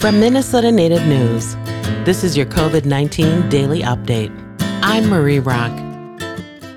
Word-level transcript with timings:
From 0.00 0.18
Minnesota 0.18 0.72
Native 0.72 1.06
News, 1.06 1.56
this 2.06 2.24
is 2.24 2.34
your 2.34 2.46
COVID 2.46 2.86
19 2.86 3.50
daily 3.50 3.82
update. 3.82 4.32
I'm 4.82 5.10
Marie 5.10 5.40
Rock. 5.40 5.76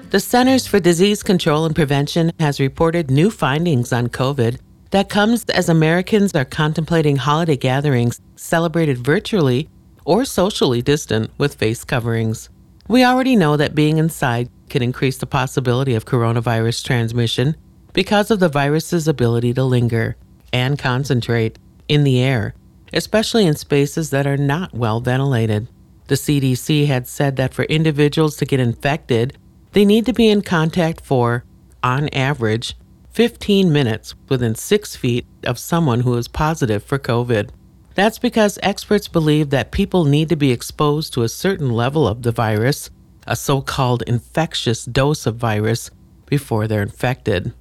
The 0.09 0.19
Centers 0.19 0.67
for 0.67 0.81
Disease 0.81 1.23
Control 1.23 1.63
and 1.63 1.73
Prevention 1.73 2.33
has 2.41 2.59
reported 2.59 3.09
new 3.09 3.31
findings 3.31 3.93
on 3.93 4.09
COVID 4.09 4.59
that 4.91 5.07
comes 5.07 5.45
as 5.45 5.69
Americans 5.69 6.35
are 6.35 6.43
contemplating 6.43 7.15
holiday 7.15 7.55
gatherings 7.55 8.19
celebrated 8.35 8.97
virtually 8.97 9.69
or 10.03 10.25
socially 10.25 10.81
distant 10.81 11.31
with 11.37 11.55
face 11.55 11.85
coverings. 11.85 12.49
We 12.89 13.05
already 13.05 13.37
know 13.37 13.55
that 13.55 13.73
being 13.73 13.99
inside 13.99 14.49
can 14.67 14.81
increase 14.81 15.19
the 15.19 15.27
possibility 15.27 15.95
of 15.95 16.03
coronavirus 16.03 16.83
transmission 16.83 17.55
because 17.93 18.31
of 18.31 18.41
the 18.41 18.49
virus's 18.49 19.07
ability 19.07 19.53
to 19.53 19.63
linger 19.63 20.17
and 20.51 20.77
concentrate 20.77 21.57
in 21.87 22.03
the 22.03 22.21
air, 22.21 22.53
especially 22.93 23.45
in 23.45 23.55
spaces 23.55 24.09
that 24.11 24.27
are 24.27 24.37
not 24.37 24.73
well 24.73 24.99
ventilated. 24.99 25.67
The 26.07 26.15
CDC 26.15 26.87
had 26.87 27.07
said 27.07 27.35
that 27.37 27.53
for 27.53 27.63
individuals 27.63 28.37
to 28.37 28.45
get 28.45 28.59
infected, 28.59 29.37
they 29.71 29.85
need 29.85 30.05
to 30.05 30.13
be 30.13 30.29
in 30.29 30.41
contact 30.41 31.01
for, 31.01 31.45
on 31.81 32.09
average, 32.09 32.75
15 33.11 33.71
minutes 33.71 34.15
within 34.29 34.55
six 34.55 34.95
feet 34.95 35.25
of 35.43 35.59
someone 35.59 36.01
who 36.01 36.15
is 36.15 36.27
positive 36.27 36.83
for 36.83 36.99
COVID. 36.99 37.49
That's 37.95 38.17
because 38.17 38.57
experts 38.63 39.07
believe 39.07 39.51
that 39.51 39.71
people 39.71 40.03
need 40.05 40.29
to 40.29 40.35
be 40.35 40.51
exposed 40.51 41.13
to 41.13 41.21
a 41.21 41.29
certain 41.29 41.71
level 41.71 42.07
of 42.07 42.23
the 42.23 42.31
virus, 42.31 42.89
a 43.27 43.35
so 43.35 43.61
called 43.61 44.03
infectious 44.07 44.85
dose 44.85 45.25
of 45.25 45.35
virus, 45.35 45.91
before 46.25 46.67
they're 46.67 46.81
infected. 46.81 47.53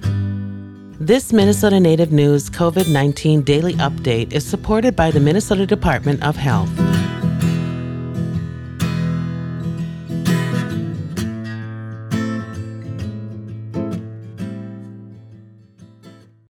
This 0.99 1.31
Minnesota 1.33 1.79
Native 1.81 2.13
News 2.13 2.49
COVID 2.49 2.89
19 2.89 3.43
daily 3.43 3.75
update 3.75 4.33
is 4.33 4.47
supported 4.47 4.95
by 4.95 5.11
the 5.11 5.19
Minnesota 5.19 5.67
Department 5.67 6.23
of 6.23 6.37
Health. 6.37 6.86